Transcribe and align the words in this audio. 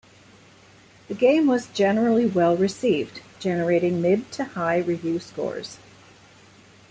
The 1.09 1.13
game 1.13 1.45
was 1.45 1.67
generally 1.67 2.25
well 2.25 2.57
received, 2.57 3.21
generating 3.39 4.01
mid 4.01 4.31
to 4.31 4.45
high 4.45 4.79
review 4.79 5.19
scores. 5.19 5.77